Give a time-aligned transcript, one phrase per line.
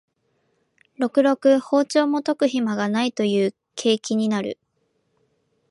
[0.97, 4.57] ろくろく庖丁も研ぐひまがないという景気になる